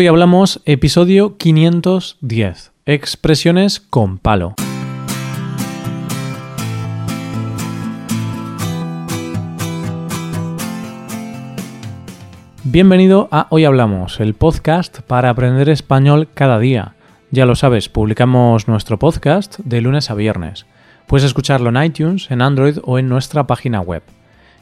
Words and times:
Hoy 0.00 0.06
hablamos 0.06 0.62
episodio 0.64 1.36
510, 1.38 2.70
expresiones 2.86 3.80
con 3.80 4.18
palo. 4.18 4.54
Bienvenido 12.62 13.26
a 13.32 13.48
Hoy 13.50 13.64
Hablamos, 13.64 14.20
el 14.20 14.34
podcast 14.34 15.00
para 15.00 15.30
aprender 15.30 15.68
español 15.68 16.28
cada 16.32 16.60
día. 16.60 16.94
Ya 17.32 17.44
lo 17.44 17.56
sabes, 17.56 17.88
publicamos 17.88 18.68
nuestro 18.68 19.00
podcast 19.00 19.58
de 19.58 19.80
lunes 19.80 20.10
a 20.10 20.14
viernes. 20.14 20.66
Puedes 21.08 21.24
escucharlo 21.24 21.70
en 21.70 21.82
iTunes, 21.82 22.30
en 22.30 22.42
Android 22.42 22.78
o 22.84 23.00
en 23.00 23.08
nuestra 23.08 23.48
página 23.48 23.80
web. 23.80 24.04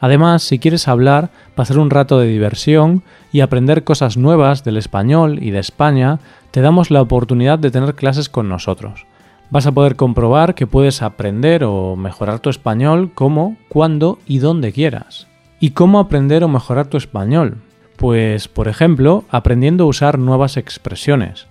Además, 0.00 0.42
si 0.42 0.58
quieres 0.58 0.88
hablar, 0.88 1.30
pasar 1.54 1.78
un 1.78 1.90
rato 1.90 2.18
de 2.18 2.26
diversión 2.26 3.02
y 3.32 3.40
aprender 3.40 3.84
cosas 3.84 4.16
nuevas 4.16 4.64
del 4.64 4.78
español 4.78 5.38
y 5.42 5.50
de 5.50 5.58
España, 5.58 6.18
te 6.50 6.62
damos 6.62 6.90
la 6.90 7.02
oportunidad 7.02 7.58
de 7.58 7.70
tener 7.70 7.94
clases 7.94 8.28
con 8.28 8.48
nosotros. 8.48 9.06
Vas 9.50 9.66
a 9.66 9.72
poder 9.72 9.96
comprobar 9.96 10.54
que 10.54 10.66
puedes 10.66 11.02
aprender 11.02 11.64
o 11.64 11.96
mejorar 11.96 12.38
tu 12.38 12.50
español 12.50 13.10
como, 13.14 13.56
cuando 13.68 14.18
y 14.26 14.38
donde 14.38 14.72
quieras. 14.72 15.26
¿Y 15.58 15.70
cómo 15.70 15.98
aprender 15.98 16.44
o 16.44 16.48
mejorar 16.48 16.86
tu 16.86 16.96
español? 16.96 17.58
Pues, 17.96 18.48
por 18.48 18.68
ejemplo, 18.68 19.24
aprendiendo 19.28 19.84
a 19.84 19.88
usar 19.88 20.18
nuevas 20.18 20.56
expresiones. 20.56 21.46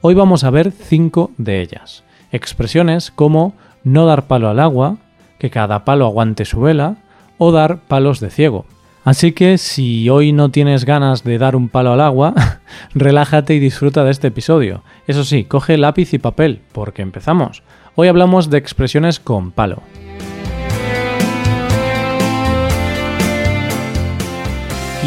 Hoy 0.00 0.14
vamos 0.14 0.44
a 0.44 0.50
ver 0.50 0.72
cinco 0.72 1.32
de 1.36 1.60
ellas. 1.60 2.04
Expresiones 2.32 3.10
como 3.10 3.52
no 3.84 4.06
dar 4.06 4.26
palo 4.26 4.48
al 4.48 4.60
agua, 4.60 4.96
que 5.38 5.50
cada 5.50 5.84
palo 5.84 6.06
aguante 6.06 6.46
su 6.46 6.60
vela, 6.60 6.96
o 7.42 7.52
dar 7.52 7.80
palos 7.88 8.20
de 8.20 8.28
ciego. 8.28 8.66
Así 9.02 9.32
que 9.32 9.56
si 9.56 10.10
hoy 10.10 10.32
no 10.32 10.50
tienes 10.50 10.84
ganas 10.84 11.24
de 11.24 11.38
dar 11.38 11.56
un 11.56 11.70
palo 11.70 11.94
al 11.94 12.02
agua, 12.02 12.34
relájate 12.94 13.54
y 13.54 13.58
disfruta 13.58 14.04
de 14.04 14.10
este 14.10 14.28
episodio. 14.28 14.84
Eso 15.06 15.24
sí, 15.24 15.44
coge 15.44 15.78
lápiz 15.78 16.12
y 16.12 16.18
papel, 16.18 16.60
porque 16.72 17.00
empezamos. 17.00 17.62
Hoy 17.94 18.08
hablamos 18.08 18.50
de 18.50 18.58
expresiones 18.58 19.20
con 19.20 19.52
palo. 19.52 19.82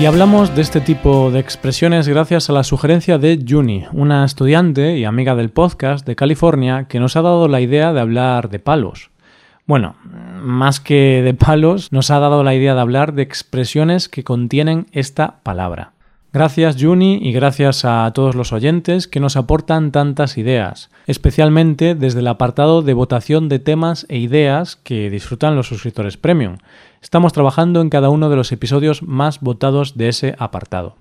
Y 0.01 0.07
hablamos 0.07 0.55
de 0.55 0.63
este 0.63 0.81
tipo 0.81 1.29
de 1.29 1.39
expresiones 1.39 2.07
gracias 2.07 2.49
a 2.49 2.53
la 2.53 2.63
sugerencia 2.63 3.19
de 3.19 3.45
Juni, 3.47 3.85
una 3.91 4.25
estudiante 4.25 4.97
y 4.97 5.05
amiga 5.05 5.35
del 5.35 5.51
podcast 5.51 6.03
de 6.07 6.15
California 6.15 6.87
que 6.89 6.99
nos 6.99 7.15
ha 7.15 7.21
dado 7.21 7.47
la 7.47 7.61
idea 7.61 7.93
de 7.93 8.01
hablar 8.01 8.49
de 8.49 8.57
palos. 8.57 9.12
Bueno, 9.65 9.95
más 10.41 10.81
que 10.81 11.21
de 11.23 11.33
palos, 11.33 11.93
nos 11.93 12.11
ha 12.11 12.19
dado 12.19 12.43
la 12.43 12.53
idea 12.53 12.75
de 12.75 12.81
hablar 12.81 13.13
de 13.13 13.23
expresiones 13.23 14.09
que 14.09 14.23
contienen 14.23 14.87
esta 14.91 15.39
palabra. 15.43 15.93
Gracias 16.33 16.77
Juni 16.81 17.19
y 17.21 17.31
gracias 17.31 17.85
a 17.85 18.11
todos 18.13 18.33
los 18.33 18.51
oyentes 18.53 19.07
que 19.07 19.19
nos 19.19 19.37
aportan 19.37 19.91
tantas 19.91 20.37
ideas, 20.39 20.89
especialmente 21.05 21.93
desde 21.93 22.21
el 22.21 22.27
apartado 22.27 22.81
de 22.81 22.95
votación 22.95 23.49
de 23.49 23.59
temas 23.59 24.07
e 24.09 24.17
ideas 24.17 24.75
que 24.75 25.11
disfrutan 25.11 25.55
los 25.55 25.67
suscriptores 25.67 26.17
premium. 26.17 26.57
Estamos 27.03 27.33
trabajando 27.33 27.81
en 27.81 27.89
cada 27.89 28.09
uno 28.09 28.31
de 28.31 28.35
los 28.35 28.51
episodios 28.51 29.03
más 29.03 29.41
votados 29.41 29.95
de 29.95 30.09
ese 30.09 30.35
apartado. 30.39 30.95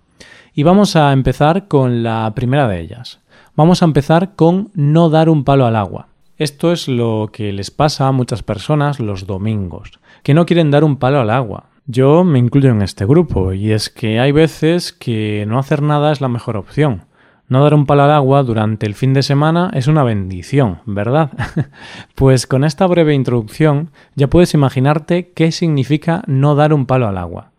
Y 0.54 0.64
vamos 0.64 0.97
a 0.97 1.12
empezar 1.12 1.66
con 1.66 2.02
la 2.02 2.30
primera 2.34 2.69
de 2.69 2.80
ellas. 2.80 3.19
Vamos 3.56 3.82
a 3.82 3.87
empezar 3.87 4.37
con 4.37 4.70
no 4.75 5.08
dar 5.08 5.31
un 5.31 5.44
palo 5.44 5.64
al 5.64 5.76
agua. 5.76 6.08
Esto 6.42 6.72
es 6.72 6.88
lo 6.88 7.30
que 7.32 7.53
les 7.53 7.70
pasa 7.70 8.08
a 8.08 8.12
muchas 8.12 8.42
personas 8.42 8.98
los 8.98 9.28
domingos, 9.28 9.92
que 10.25 10.34
no 10.34 10.44
quieren 10.44 10.72
dar 10.72 10.82
un 10.82 10.97
palo 10.97 11.20
al 11.20 11.30
agua. 11.30 11.66
Yo 11.86 12.25
me 12.25 12.41
incluyo 12.41 12.70
en 12.70 12.82
este 12.82 13.06
grupo, 13.06 13.53
y 13.53 13.70
es 13.70 13.91
que 13.91 14.19
hay 14.19 14.32
veces 14.32 14.92
que 14.92 15.44
no 15.47 15.60
hacer 15.60 15.82
nada 15.82 16.10
es 16.10 16.20
la 16.20 16.26
mejor 16.26 16.56
opción. 16.56 17.04
No 17.47 17.62
dar 17.62 17.75
un 17.75 17.86
palo 17.86 18.02
al 18.02 18.10
agua 18.10 18.42
durante 18.42 18.86
el 18.86 18.94
fin 18.94 19.14
de 19.14 19.22
semana 19.22 19.70
es 19.72 19.86
una 19.86 20.02
bendición, 20.02 20.81
¿verdad? 20.84 21.31
pues 22.16 22.48
con 22.48 22.64
esta 22.64 22.88
breve 22.88 23.14
introducción 23.14 23.92
ya 24.16 24.26
puedes 24.26 24.52
imaginarte 24.52 25.31
qué 25.36 25.52
significa 25.52 26.25
no 26.26 26.56
dar 26.56 26.75
un 26.75 26.86
palo 26.86 27.06
al 27.06 27.19
agua. 27.19 27.52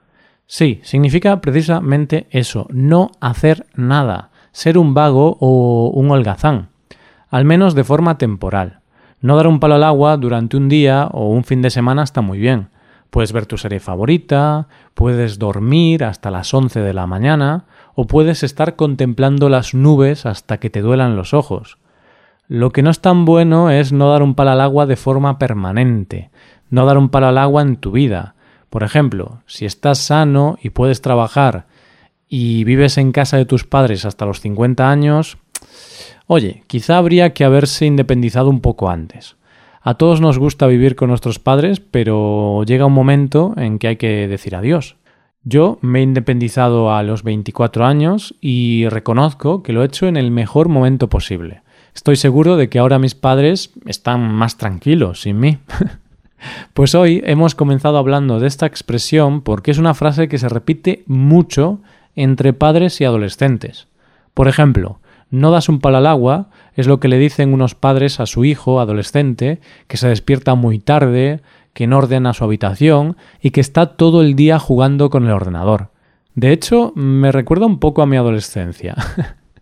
Sí, 0.46 0.82
significa 0.84 1.40
precisamente 1.40 2.28
eso, 2.32 2.68
no 2.70 3.12
hacer 3.22 3.66
nada, 3.76 4.32
ser 4.52 4.78
un 4.78 4.94
vago 4.94 5.38
o 5.40 5.90
un 5.96 6.12
holgazán 6.12 6.73
al 7.34 7.46
menos 7.46 7.74
de 7.74 7.84
forma 7.84 8.20
temporal. 8.20 8.82
No 9.20 9.36
dar 9.36 9.48
un 9.48 9.60
palo 9.60 9.74
al 9.74 9.84
agua 9.84 10.18
durante 10.18 10.56
un 10.56 10.70
día 10.70 11.08
o 11.12 11.30
un 11.30 11.44
fin 11.44 11.64
de 11.64 11.72
semana 11.72 12.04
está 12.04 12.22
muy 12.22 12.38
bien. 12.38 12.68
Puedes 13.10 13.34
ver 13.34 13.48
tu 13.48 13.58
serie 13.58 13.80
favorita, 13.80 14.68
puedes 14.94 15.40
dormir 15.40 16.04
hasta 16.04 16.30
las 16.30 16.54
11 16.54 16.82
de 16.82 16.94
la 16.94 17.08
mañana 17.08 17.66
o 17.96 18.06
puedes 18.06 18.44
estar 18.44 18.76
contemplando 18.76 19.50
las 19.50 19.74
nubes 19.74 20.28
hasta 20.28 20.60
que 20.60 20.70
te 20.70 20.82
duelan 20.82 21.16
los 21.16 21.34
ojos. 21.34 21.80
Lo 22.48 22.70
que 22.70 22.84
no 22.84 22.92
es 22.92 23.02
tan 23.02 23.26
bueno 23.26 23.72
es 23.72 23.92
no 23.92 24.12
dar 24.12 24.22
un 24.22 24.36
palo 24.36 24.52
al 24.52 24.62
agua 24.62 24.86
de 24.86 24.96
forma 24.96 25.40
permanente, 25.40 26.30
no 26.70 26.86
dar 26.86 27.00
un 27.00 27.10
palo 27.10 27.30
al 27.30 27.40
agua 27.40 27.64
en 27.64 27.78
tu 27.78 27.94
vida. 27.94 28.36
Por 28.70 28.84
ejemplo, 28.84 29.42
si 29.48 29.66
estás 29.66 29.98
sano 29.98 30.60
y 30.62 30.70
puedes 30.70 31.02
trabajar 31.02 31.66
y 32.28 32.64
vives 32.64 33.00
en 33.00 33.12
casa 33.12 33.38
de 33.38 33.46
tus 33.46 33.64
padres 33.64 34.06
hasta 34.06 34.28
los 34.28 34.40
50 34.40 34.88
años, 34.88 35.40
Oye, 36.28 36.64
quizá 36.68 36.98
habría 36.98 37.34
que 37.34 37.44
haberse 37.44 37.86
independizado 37.86 38.50
un 38.50 38.62
poco 38.62 38.90
antes. 38.90 39.36
A 39.82 39.96
todos 39.96 40.22
nos 40.22 40.40
gusta 40.40 40.68
vivir 40.68 40.96
con 40.96 41.10
nuestros 41.10 41.40
padres, 41.40 41.82
pero 41.82 42.64
llega 42.64 42.86
un 42.86 42.94
momento 42.94 43.54
en 43.58 43.80
que 43.80 43.90
hay 43.90 43.96
que 43.98 44.28
decir 44.30 44.56
adiós. 44.56 44.96
Yo 45.44 45.78
me 45.82 46.00
he 46.00 46.04
independizado 46.04 46.94
a 46.94 47.04
los 47.04 47.24
24 47.24 47.86
años 47.86 48.34
y 48.40 48.88
reconozco 48.88 49.62
que 49.62 49.74
lo 49.74 49.84
he 49.84 49.88
hecho 49.88 50.08
en 50.08 50.16
el 50.16 50.32
mejor 50.32 50.70
momento 50.70 51.10
posible. 51.10 51.62
Estoy 51.94 52.16
seguro 52.16 52.56
de 52.56 52.70
que 52.70 52.80
ahora 52.80 52.98
mis 52.98 53.14
padres 53.14 53.72
están 53.86 54.34
más 54.34 54.58
tranquilos 54.58 55.22
sin 55.22 55.42
mí. 55.42 55.58
pues 56.74 56.96
hoy 56.96 57.22
hemos 57.26 57.56
comenzado 57.56 57.98
hablando 57.98 58.40
de 58.40 58.48
esta 58.48 58.66
expresión 58.66 59.42
porque 59.42 59.72
es 59.72 59.78
una 59.78 59.94
frase 59.94 60.30
que 60.30 60.38
se 60.38 60.48
repite 60.48 61.04
mucho 61.08 61.82
entre 62.16 62.54
padres 62.54 63.02
y 63.02 63.06
adolescentes. 63.06 63.88
Por 64.34 64.48
ejemplo, 64.48 65.00
no 65.34 65.50
das 65.50 65.68
un 65.68 65.80
palo 65.80 65.98
al 65.98 66.06
agua 66.06 66.50
es 66.76 66.86
lo 66.86 67.00
que 67.00 67.08
le 67.08 67.18
dicen 67.18 67.54
unos 67.54 67.74
padres 67.74 68.20
a 68.20 68.28
su 68.28 68.46
hijo 68.46 68.80
adolescente 68.80 69.62
que 69.88 69.98
se 69.98 70.08
despierta 70.08 70.54
muy 70.54 70.78
tarde, 70.78 71.42
que 71.74 71.88
no 71.88 71.98
ordena 71.98 72.34
su 72.34 72.44
habitación 72.44 73.18
y 73.42 73.50
que 73.50 73.60
está 73.60 73.98
todo 73.98 74.22
el 74.22 74.36
día 74.36 74.60
jugando 74.60 75.10
con 75.10 75.26
el 75.26 75.32
ordenador. 75.32 75.90
De 76.36 76.52
hecho, 76.52 76.94
me 76.96 77.32
recuerda 77.32 77.66
un 77.66 77.80
poco 77.80 78.04
a 78.04 78.06
mi 78.06 78.16
adolescencia. 78.16 78.96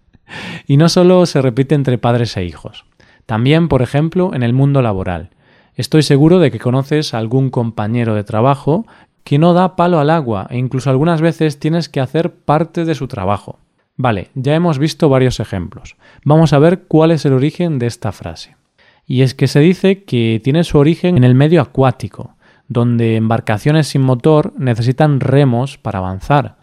y 0.67 0.75
no 0.75 0.89
solo 0.89 1.25
se 1.25 1.41
repite 1.41 1.73
entre 1.73 1.97
padres 1.97 2.35
e 2.35 2.43
hijos. 2.43 2.83
También, 3.25 3.69
por 3.69 3.81
ejemplo, 3.81 4.33
en 4.33 4.43
el 4.43 4.51
mundo 4.51 4.81
laboral. 4.81 5.29
Estoy 5.75 6.03
seguro 6.03 6.39
de 6.39 6.51
que 6.51 6.59
conoces 6.59 7.13
a 7.13 7.17
algún 7.17 7.49
compañero 7.49 8.13
de 8.13 8.25
trabajo 8.25 8.85
que 9.23 9.39
no 9.39 9.53
da 9.53 9.77
palo 9.77 10.01
al 10.01 10.09
agua 10.09 10.47
e 10.49 10.57
incluso 10.57 10.89
algunas 10.89 11.21
veces 11.21 11.59
tienes 11.59 11.87
que 11.87 12.01
hacer 12.01 12.33
parte 12.33 12.83
de 12.83 12.93
su 12.93 13.07
trabajo. 13.07 13.57
Vale, 13.97 14.29
ya 14.33 14.55
hemos 14.55 14.79
visto 14.79 15.09
varios 15.09 15.39
ejemplos. 15.39 15.95
Vamos 16.23 16.53
a 16.53 16.59
ver 16.59 16.83
cuál 16.87 17.11
es 17.11 17.25
el 17.25 17.33
origen 17.33 17.79
de 17.79 17.87
esta 17.87 18.11
frase. 18.11 18.55
Y 19.05 19.21
es 19.21 19.33
que 19.35 19.47
se 19.47 19.59
dice 19.59 20.03
que 20.03 20.39
tiene 20.43 20.63
su 20.63 20.77
origen 20.77 21.17
en 21.17 21.23
el 21.23 21.35
medio 21.35 21.61
acuático, 21.61 22.35
donde 22.67 23.17
embarcaciones 23.17 23.87
sin 23.87 24.01
motor 24.01 24.53
necesitan 24.57 25.19
remos 25.19 25.77
para 25.77 25.99
avanzar. 25.99 26.57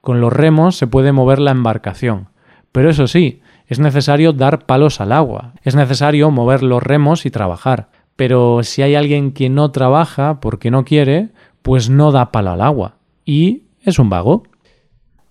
Con 0.00 0.20
los 0.20 0.32
remos 0.32 0.76
se 0.76 0.86
puede 0.86 1.12
mover 1.12 1.38
la 1.38 1.50
embarcación. 1.50 2.28
Pero 2.72 2.90
eso 2.90 3.06
sí, 3.06 3.40
es 3.66 3.78
necesario 3.78 4.32
dar 4.32 4.66
palos 4.66 5.00
al 5.00 5.12
agua, 5.12 5.54
es 5.62 5.74
necesario 5.74 6.30
mover 6.30 6.62
los 6.62 6.82
remos 6.82 7.24
y 7.24 7.30
trabajar. 7.30 7.88
Pero 8.16 8.62
si 8.62 8.82
hay 8.82 8.94
alguien 8.94 9.32
que 9.32 9.48
no 9.48 9.70
trabaja 9.70 10.40
porque 10.40 10.70
no 10.70 10.84
quiere, 10.84 11.30
pues 11.62 11.88
no 11.88 12.12
da 12.12 12.30
palo 12.30 12.50
al 12.50 12.60
agua. 12.60 12.96
Y 13.24 13.62
es 13.80 13.98
un 13.98 14.10
vago. 14.10 14.44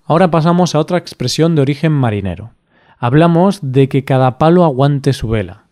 Ahora 0.06 0.30
pasamos 0.32 0.76
a 0.76 0.80
otra 0.80 0.98
expresión 0.98 1.56
de 1.56 1.62
origen 1.62 1.94
marinero. 1.94 2.52
Hablamos 3.00 3.60
de 3.62 3.88
que 3.88 4.04
cada 4.04 4.38
palo 4.38 4.66
aguante 4.66 5.14
su 5.14 5.30
vela. 5.30 5.64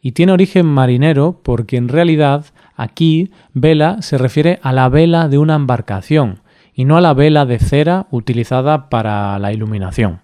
Y 0.00 0.12
tiene 0.12 0.32
origen 0.32 0.66
marinero 0.66 1.40
porque 1.42 1.76
en 1.76 1.88
realidad 1.88 2.46
aquí 2.74 3.30
vela 3.54 4.02
se 4.02 4.18
refiere 4.18 4.58
a 4.62 4.72
la 4.72 4.88
vela 4.88 5.28
de 5.28 5.38
una 5.38 5.54
embarcación 5.54 6.40
y 6.74 6.84
no 6.84 6.96
a 6.96 7.00
la 7.00 7.14
vela 7.14 7.46
de 7.46 7.58
cera 7.58 8.06
utilizada 8.10 8.88
para 8.90 9.38
la 9.38 9.52
iluminación. 9.52 10.20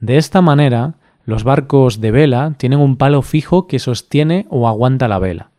De 0.00 0.16
esta 0.18 0.42
manera, 0.42 0.94
los 1.24 1.42
barcos 1.42 2.00
de 2.00 2.10
vela 2.10 2.54
tienen 2.58 2.80
un 2.80 2.96
palo 2.96 3.22
fijo 3.22 3.66
que 3.66 3.78
sostiene 3.78 4.46
o 4.50 4.68
aguanta 4.68 5.08
la 5.08 5.18
vela. 5.18 5.50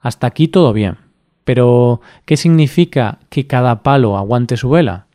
Hasta 0.00 0.26
aquí 0.26 0.48
todo 0.48 0.72
bien. 0.72 0.96
Pero, 1.44 2.00
¿qué 2.24 2.36
significa 2.36 3.18
que 3.28 3.46
cada 3.46 3.82
palo 3.82 4.16
aguante 4.16 4.56
su 4.56 4.70
vela? 4.70 5.06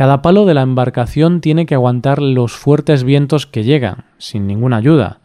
Cada 0.00 0.22
palo 0.22 0.46
de 0.46 0.54
la 0.54 0.62
embarcación 0.62 1.42
tiene 1.42 1.66
que 1.66 1.74
aguantar 1.74 2.22
los 2.22 2.52
fuertes 2.52 3.04
vientos 3.04 3.46
que 3.46 3.64
llegan, 3.64 4.06
sin 4.16 4.46
ninguna 4.46 4.78
ayuda. 4.78 5.18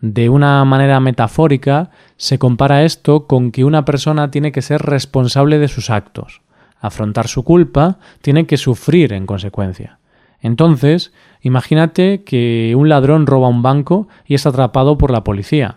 De 0.00 0.28
una 0.28 0.64
manera 0.64 0.98
metafórica, 0.98 1.90
se 2.16 2.36
compara 2.36 2.82
esto 2.82 3.28
con 3.28 3.52
que 3.52 3.62
una 3.62 3.84
persona 3.84 4.32
tiene 4.32 4.50
que 4.50 4.62
ser 4.62 4.82
responsable 4.82 5.60
de 5.60 5.68
sus 5.68 5.90
actos. 5.90 6.40
Afrontar 6.80 7.28
su 7.28 7.44
culpa, 7.44 8.00
tiene 8.20 8.46
que 8.46 8.56
sufrir 8.56 9.12
en 9.12 9.26
consecuencia. 9.26 10.00
Entonces, 10.40 11.12
imagínate 11.40 12.24
que 12.24 12.74
un 12.76 12.88
ladrón 12.88 13.28
roba 13.28 13.46
un 13.46 13.62
banco 13.62 14.08
y 14.26 14.34
es 14.34 14.44
atrapado 14.44 14.98
por 14.98 15.12
la 15.12 15.22
policía. 15.22 15.76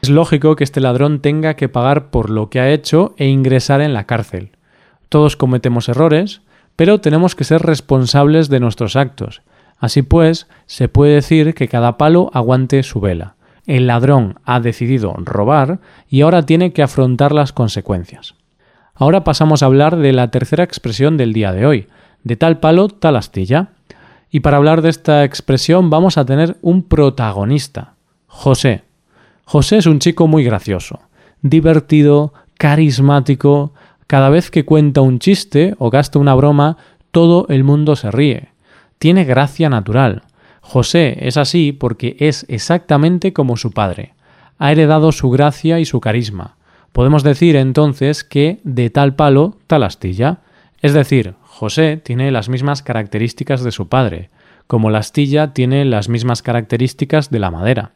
Es 0.00 0.08
lógico 0.08 0.56
que 0.56 0.64
este 0.64 0.80
ladrón 0.80 1.20
tenga 1.20 1.52
que 1.52 1.68
pagar 1.68 2.08
por 2.08 2.30
lo 2.30 2.48
que 2.48 2.60
ha 2.60 2.70
hecho 2.70 3.14
e 3.18 3.26
ingresar 3.26 3.82
en 3.82 3.92
la 3.92 4.04
cárcel. 4.04 4.52
Todos 5.10 5.36
cometemos 5.36 5.90
errores, 5.90 6.40
pero 6.80 6.98
tenemos 6.98 7.34
que 7.34 7.44
ser 7.44 7.60
responsables 7.60 8.48
de 8.48 8.58
nuestros 8.58 8.96
actos. 8.96 9.42
Así 9.78 10.00
pues, 10.00 10.46
se 10.64 10.88
puede 10.88 11.16
decir 11.16 11.52
que 11.52 11.68
cada 11.68 11.98
palo 11.98 12.30
aguante 12.32 12.82
su 12.82 13.00
vela. 13.00 13.34
El 13.66 13.86
ladrón 13.86 14.38
ha 14.46 14.60
decidido 14.60 15.12
robar 15.18 15.80
y 16.08 16.22
ahora 16.22 16.46
tiene 16.46 16.72
que 16.72 16.82
afrontar 16.82 17.32
las 17.32 17.52
consecuencias. 17.52 18.34
Ahora 18.94 19.24
pasamos 19.24 19.62
a 19.62 19.66
hablar 19.66 19.98
de 19.98 20.14
la 20.14 20.30
tercera 20.30 20.64
expresión 20.64 21.18
del 21.18 21.34
día 21.34 21.52
de 21.52 21.66
hoy, 21.66 21.86
de 22.24 22.36
tal 22.36 22.60
palo, 22.60 22.88
tal 22.88 23.16
astilla. 23.16 23.72
Y 24.30 24.40
para 24.40 24.56
hablar 24.56 24.80
de 24.80 24.88
esta 24.88 25.22
expresión 25.24 25.90
vamos 25.90 26.16
a 26.16 26.24
tener 26.24 26.56
un 26.62 26.84
protagonista, 26.84 27.92
José. 28.26 28.84
José 29.44 29.76
es 29.76 29.84
un 29.84 29.98
chico 29.98 30.26
muy 30.28 30.44
gracioso, 30.44 31.00
divertido, 31.42 32.32
carismático, 32.56 33.74
cada 34.10 34.28
vez 34.28 34.50
que 34.50 34.64
cuenta 34.64 35.02
un 35.02 35.20
chiste 35.20 35.76
o 35.78 35.88
gasta 35.88 36.18
una 36.18 36.34
broma, 36.34 36.78
todo 37.12 37.46
el 37.48 37.62
mundo 37.62 37.94
se 37.94 38.10
ríe. 38.10 38.48
Tiene 38.98 39.22
gracia 39.24 39.70
natural. 39.70 40.22
José 40.60 41.28
es 41.28 41.36
así 41.36 41.70
porque 41.70 42.16
es 42.18 42.44
exactamente 42.48 43.32
como 43.32 43.56
su 43.56 43.70
padre. 43.70 44.14
Ha 44.58 44.72
heredado 44.72 45.12
su 45.12 45.30
gracia 45.30 45.78
y 45.78 45.84
su 45.84 46.00
carisma. 46.00 46.56
Podemos 46.90 47.22
decir 47.22 47.54
entonces 47.54 48.24
que 48.24 48.58
de 48.64 48.90
tal 48.90 49.14
palo, 49.14 49.58
tal 49.68 49.84
astilla. 49.84 50.38
Es 50.82 50.92
decir, 50.92 51.34
José 51.44 51.96
tiene 51.96 52.32
las 52.32 52.48
mismas 52.48 52.82
características 52.82 53.62
de 53.62 53.70
su 53.70 53.88
padre, 53.88 54.30
como 54.66 54.90
la 54.90 54.98
astilla 54.98 55.52
tiene 55.52 55.84
las 55.84 56.08
mismas 56.08 56.42
características 56.42 57.30
de 57.30 57.38
la 57.38 57.52
madera. 57.52 57.92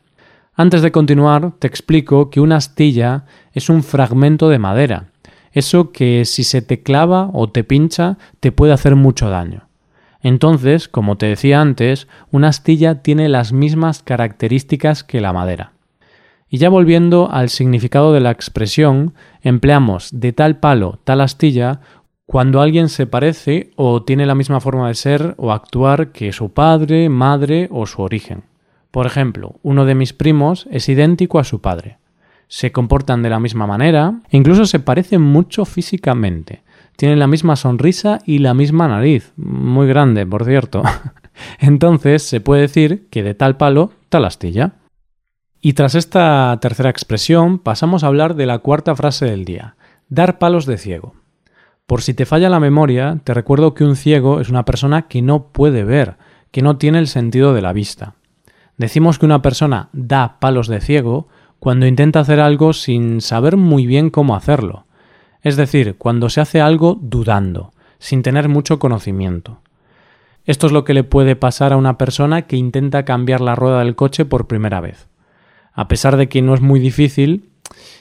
Antes 0.55 0.81
de 0.83 0.93
continuar, 0.93 1.55
te 1.59 1.67
explico 1.67 2.31
que 2.31 2.39
una 2.39 2.55
astilla 2.55 3.25
es 3.53 3.69
un 3.69 3.83
fragmento 3.83 4.49
de 4.49 4.61
madera, 4.61 5.09
eso 5.55 5.93
que 5.93 6.25
si 6.27 6.45
se 6.45 6.61
te 6.61 6.83
clava 6.83 7.31
o 7.33 7.49
te 7.49 7.65
pincha 7.65 8.19
te 8.41 8.53
puede 8.53 8.73
hacer 8.73 8.97
mucho 8.97 9.31
daño. 9.31 9.69
Entonces, 10.21 10.89
como 10.89 11.17
te 11.17 11.27
decía 11.27 11.61
antes, 11.61 12.09
una 12.31 12.49
astilla 12.49 13.03
tiene 13.03 13.29
las 13.29 13.53
mismas 13.53 14.03
características 14.03 15.05
que 15.05 15.21
la 15.21 15.33
madera. 15.33 15.73
Y 16.49 16.59
ya 16.59 16.69
volviendo 16.69 17.31
al 17.31 17.49
significado 17.49 18.13
de 18.13 18.21
la 18.21 18.31
expresión, 18.31 19.15
empleamos 19.43 20.09
de 20.13 20.33
tal 20.33 20.59
palo, 20.59 20.99
tal 21.05 21.21
astilla 21.21 21.81
cuando 22.27 22.61
alguien 22.61 22.89
se 22.89 23.07
parece 23.07 23.71
o 23.77 24.03
tiene 24.03 24.27
la 24.27 24.35
misma 24.35 24.61
forma 24.61 24.89
de 24.89 24.95
ser 24.95 25.35
o 25.37 25.53
actuar 25.53 26.11
que 26.13 26.33
su 26.33 26.51
padre, 26.51 27.09
madre 27.09 27.69
o 27.71 27.87
su 27.87 28.03
origen. 28.03 28.45
Por 28.91 29.07
ejemplo, 29.07 29.57
uno 29.63 29.85
de 29.85 29.95
mis 29.95 30.13
primos 30.13 30.67
es 30.71 30.89
idéntico 30.89 31.39
a 31.39 31.45
su 31.45 31.61
padre. 31.61 31.99
Se 32.49 32.73
comportan 32.73 33.23
de 33.23 33.31
la 33.31 33.41
misma 33.41 33.67
manera 33.67 34.21
e 34.31 34.37
incluso 34.37 34.67
se 34.67 34.81
parecen 34.81 35.23
mucho 35.23 35.65
físicamente. 35.65 36.63
Tienen 36.97 37.19
la 37.19 37.27
misma 37.27 37.57
sonrisa 37.57 38.21
y 38.25 38.39
la 38.39 38.55
misma 38.55 38.87
nariz, 38.89 39.33
muy 39.37 39.87
grande, 39.87 40.27
por 40.27 40.45
cierto. 40.45 40.83
Entonces 41.59 42.23
se 42.23 42.41
puede 42.41 42.63
decir 42.63 43.09
que 43.11 43.23
de 43.23 43.35
tal 43.35 43.57
palo, 43.57 43.93
tal 44.09 44.25
astilla. 44.25 44.75
Y 45.61 45.73
tras 45.73 45.95
esta 45.95 46.57
tercera 46.61 46.91
expresión 46.91 47.59
pasamos 47.59 48.05
a 48.05 48.09
hablar 48.09 48.35
de 48.35 48.47
la 48.47 48.59
cuarta 48.59 48.95
frase 48.95 49.25
del 49.25 49.45
día, 49.45 49.77
dar 50.09 50.39
palos 50.39 50.67
de 50.67 50.79
ciego. 50.79 51.15
Por 51.87 52.03
si 52.03 52.15
te 52.15 52.27
falla 52.27 52.49
la 52.49 52.61
memoria, 52.61 53.21
te 53.25 53.35
recuerdo 53.35 53.75
que 53.75 53.85
un 53.85 53.97
ciego 53.97 54.41
es 54.41 54.49
una 54.49 54.65
persona 54.65 55.09
que 55.09 55.23
no 55.23 55.49
puede 55.49 55.85
ver, 55.85 56.17
que 56.51 56.63
no 56.63 56.77
tiene 56.77 56.99
el 56.99 57.09
sentido 57.09 57.53
de 57.55 57.63
la 57.63 57.73
vista. 57.73 58.15
Decimos 58.77 59.19
que 59.19 59.27
una 59.27 59.43
persona 59.43 59.89
da 59.93 60.39
palos 60.41 60.69
de 60.69 60.81
ciego 60.81 61.29
cuando 61.65 61.87
intenta 61.87 62.21
hacer 62.21 62.41
algo 62.41 62.75
sin 62.75 63.23
saber 63.23 63.57
muy 63.57 63.87
bien 63.87 64.11
cómo 64.11 64.37
hacerlo, 64.37 64.85
es 65.41 65.57
decir, 65.57 65.95
cuando 65.97 66.29
se 66.29 66.43
hace 66.43 66.61
algo 66.61 66.99
dudando, 67.01 67.73
sin 67.99 68.23
tener 68.23 68.51
mucho 68.51 68.79
conocimiento. 68.79 69.63
Esto 70.45 70.67
es 70.67 70.75
lo 70.75 70.85
que 70.85 70.93
le 70.93 71.05
puede 71.05 71.37
pasar 71.37 71.73
a 71.73 71.79
una 71.79 71.97
persona 71.97 72.43
que 72.43 72.59
intenta 72.59 73.07
cambiar 73.07 73.41
la 73.41 73.55
rueda 73.55 73.79
del 73.79 73.97
coche 73.97 74.27
por 74.27 74.47
primera 74.47 74.83
vez. 74.83 75.09
A 75.73 75.89
pesar 75.89 76.19
de 76.19 76.29
que 76.29 76.43
no 76.43 76.53
es 76.53 76.61
muy 76.61 76.81
difícil, 76.81 77.49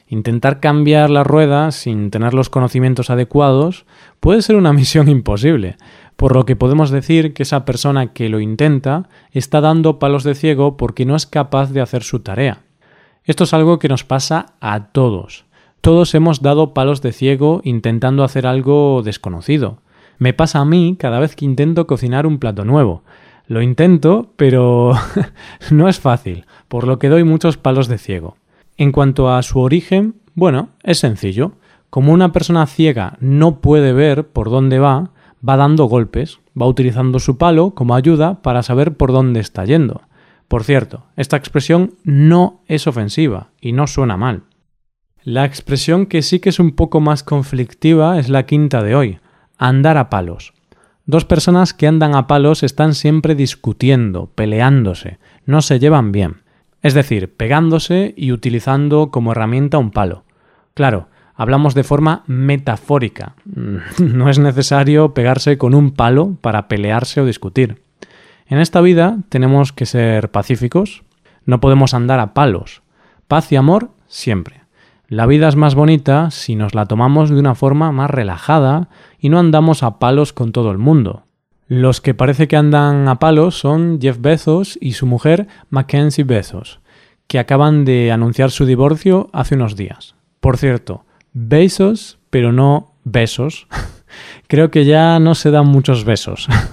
intentar 0.10 0.60
cambiar 0.60 1.10
la 1.10 1.24
rueda 1.24 1.72
sin 1.72 2.12
tener 2.12 2.34
los 2.34 2.50
conocimientos 2.50 3.10
adecuados 3.10 3.86
puede 4.20 4.42
ser 4.42 4.58
una 4.58 4.74
misión 4.74 5.08
imposible, 5.08 5.78
por 6.18 6.36
lo 6.36 6.44
que 6.44 6.58
podemos 6.58 6.90
decir 6.90 7.34
que 7.34 7.44
esa 7.44 7.64
persona 7.64 8.12
que 8.12 8.28
lo 8.28 8.42
intenta 8.42 9.08
está 9.32 9.62
dando 9.62 10.00
palos 10.00 10.26
de 10.26 10.36
ciego 10.36 10.76
porque 10.76 11.06
no 11.06 11.16
es 11.16 11.26
capaz 11.26 11.72
de 11.72 11.80
hacer 11.80 12.04
su 12.04 12.20
tarea. 12.20 12.64
Esto 13.26 13.46
es 13.46 13.54
algo 13.54 13.80
que 13.80 13.88
nos 13.88 14.04
pasa 14.04 14.48
a 14.60 14.88
todos. 14.88 15.46
Todos 15.80 16.14
hemos 16.14 16.42
dado 16.42 16.74
palos 16.74 17.02
de 17.02 17.14
ciego 17.14 17.62
intentando 17.64 18.26
hacer 18.26 18.46
algo 18.46 19.02
desconocido. 19.02 19.78
Me 20.18 20.34
pasa 20.34 20.60
a 20.60 20.66
mí 20.66 20.98
cada 21.00 21.22
vez 21.22 21.36
que 21.36 21.46
intento 21.46 21.88
cocinar 21.88 22.28
un 22.28 22.38
plato 22.38 22.66
nuevo. 22.66 23.04
Lo 23.48 23.62
intento, 23.62 24.32
pero 24.36 24.94
no 25.72 25.88
es 25.88 26.02
fácil, 26.02 26.46
por 26.68 26.86
lo 26.86 27.00
que 27.00 27.08
doy 27.08 27.24
muchos 27.24 27.56
palos 27.56 27.88
de 27.88 27.98
ciego. 27.98 28.36
En 28.76 28.92
cuanto 28.92 29.34
a 29.34 29.42
su 29.42 29.60
origen, 29.60 30.16
bueno, 30.36 30.70
es 30.84 31.00
sencillo. 31.00 31.54
Como 31.90 32.12
una 32.12 32.34
persona 32.34 32.66
ciega 32.66 33.18
no 33.22 33.62
puede 33.62 33.94
ver 33.94 34.28
por 34.28 34.50
dónde 34.50 34.80
va, 34.80 35.12
va 35.48 35.56
dando 35.56 35.86
golpes, 35.86 36.40
va 36.60 36.68
utilizando 36.68 37.20
su 37.20 37.38
palo 37.38 37.72
como 37.72 37.96
ayuda 37.96 38.42
para 38.42 38.64
saber 38.64 38.98
por 38.98 39.14
dónde 39.14 39.40
está 39.40 39.64
yendo. 39.64 40.02
Por 40.48 40.64
cierto, 40.64 41.06
esta 41.16 41.38
expresión 41.38 41.96
no 42.04 42.62
es 42.68 42.88
ofensiva 42.88 43.50
y 43.60 43.72
no 43.72 43.88
suena 43.88 44.18
mal. 44.18 44.44
La 45.24 45.46
expresión 45.46 46.06
que 46.06 46.22
sí 46.22 46.40
que 46.40 46.50
es 46.50 46.60
un 46.60 46.72
poco 46.72 47.00
más 47.00 47.24
conflictiva 47.24 48.20
es 48.20 48.30
la 48.30 48.46
quinta 48.46 48.84
de 48.84 48.96
hoy, 48.96 49.20
andar 49.58 49.98
a 49.98 50.10
palos. 50.10 50.54
Dos 51.06 51.26
personas 51.26 51.74
que 51.74 51.88
andan 51.88 52.16
a 52.16 52.28
palos 52.28 52.64
están 52.64 52.94
siempre 52.94 53.36
discutiendo, 53.36 54.32
peleándose, 54.36 55.20
no 55.46 55.62
se 55.62 55.80
llevan 55.80 56.12
bien. 56.12 56.44
Es 56.82 56.94
decir, 56.94 57.36
pegándose 57.36 58.14
y 58.18 58.32
utilizando 58.32 59.12
como 59.12 59.32
herramienta 59.32 59.78
un 59.78 59.92
palo. 59.92 60.24
Claro, 60.74 61.08
hablamos 61.36 61.74
de 61.74 61.84
forma 61.84 62.24
metafórica. 62.28 63.36
No 64.00 64.30
es 64.30 64.40
necesario 64.40 65.14
pegarse 65.14 65.58
con 65.58 65.74
un 65.74 65.92
palo 65.92 66.38
para 66.42 66.68
pelearse 66.68 67.22
o 67.22 67.26
discutir. 67.26 67.83
En 68.48 68.60
esta 68.60 68.82
vida 68.82 69.18
tenemos 69.30 69.72
que 69.72 69.86
ser 69.86 70.32
pacíficos, 70.32 71.04
no 71.46 71.60
podemos 71.60 71.94
andar 71.94 72.20
a 72.20 72.34
palos. 72.34 72.82
Paz 73.28 73.52
y 73.52 73.56
amor 73.56 73.92
siempre. 74.08 74.62
La 75.08 75.26
vida 75.26 75.48
es 75.48 75.56
más 75.56 75.76
bonita 75.76 76.32
si 76.32 76.56
nos 76.56 76.74
la 76.74 76.86
tomamos 76.86 77.30
de 77.30 77.40
una 77.40 77.56
forma 77.56 77.92
más 77.92 78.10
relajada 78.10 78.90
y 79.20 79.30
no 79.30 79.40
andamos 79.40 79.84
a 79.84 80.00
palos 80.00 80.34
con 80.34 80.52
todo 80.52 80.72
el 80.72 80.78
mundo. 80.78 81.24
Los 81.68 82.02
que 82.02 82.14
parece 82.14 82.48
que 82.48 82.58
andan 82.58 83.08
a 83.08 83.20
palos 83.20 83.58
son 83.58 84.00
Jeff 84.02 84.18
Bezos 84.20 84.78
y 84.82 84.94
su 84.94 85.06
mujer 85.06 85.48
Mackenzie 85.70 86.24
Bezos, 86.24 86.80
que 87.28 87.40
acaban 87.40 87.86
de 87.86 88.12
anunciar 88.12 88.52
su 88.52 88.66
divorcio 88.66 89.30
hace 89.34 89.56
unos 89.56 89.76
días. 89.76 90.16
Por 90.40 90.58
cierto, 90.58 91.06
besos, 91.34 92.20
pero 92.30 92.52
no 92.52 92.96
besos. 93.04 93.68
creo 94.48 94.72
que 94.72 94.86
ya 94.86 95.20
no 95.20 95.36
se 95.36 95.52
dan 95.52 95.68
muchos 95.68 96.06
besos. 96.06 96.48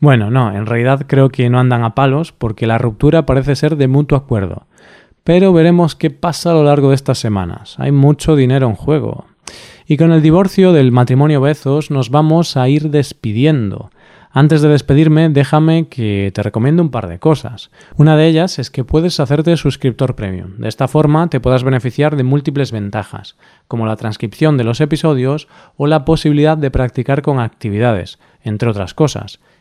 bueno, 0.00 0.30
no, 0.30 0.54
en 0.54 0.66
realidad 0.66 1.04
creo 1.06 1.30
que 1.30 1.48
no 1.50 1.58
andan 1.58 1.82
a 1.84 1.94
palos 1.94 2.32
porque 2.32 2.66
la 2.66 2.78
ruptura 2.78 3.26
parece 3.26 3.56
ser 3.56 3.76
de 3.76 3.88
mutuo 3.88 4.18
acuerdo. 4.18 4.66
Pero 5.24 5.52
veremos 5.52 5.94
qué 5.94 6.10
pasa 6.10 6.50
a 6.50 6.54
lo 6.54 6.64
largo 6.64 6.88
de 6.88 6.94
estas 6.94 7.18
semanas. 7.18 7.76
Hay 7.78 7.92
mucho 7.92 8.34
dinero 8.34 8.66
en 8.68 8.74
juego. 8.74 9.26
Y 9.86 9.96
con 9.96 10.12
el 10.12 10.22
divorcio 10.22 10.72
del 10.72 10.92
matrimonio 10.92 11.40
Bezos 11.40 11.90
nos 11.90 12.10
vamos 12.10 12.56
a 12.56 12.68
ir 12.68 12.90
despidiendo. 12.90 13.90
Antes 14.30 14.60
de 14.60 14.68
despedirme, 14.68 15.30
déjame 15.30 15.88
que 15.88 16.30
te 16.34 16.42
recomiende 16.42 16.82
un 16.82 16.90
par 16.90 17.08
de 17.08 17.18
cosas. 17.18 17.70
Una 17.96 18.16
de 18.16 18.26
ellas 18.26 18.58
es 18.58 18.70
que 18.70 18.84
puedes 18.84 19.18
hacerte 19.20 19.56
suscriptor 19.56 20.14
premium. 20.14 20.58
De 20.58 20.68
esta 20.68 20.86
forma 20.88 21.28
te 21.28 21.40
podrás 21.40 21.64
beneficiar 21.64 22.16
de 22.16 22.24
múltiples 22.24 22.70
ventajas, 22.70 23.36
como 23.66 23.86
la 23.86 23.96
transcripción 23.96 24.58
de 24.58 24.64
los 24.64 24.80
episodios 24.80 25.48
o 25.76 25.86
la 25.86 26.04
posibilidad 26.04 26.58
de 26.58 26.70
practicar 26.70 27.22
con 27.22 27.40
actividades, 27.40 28.18
entre 28.42 28.68
otras 28.68 28.92
cosas. 28.92 29.40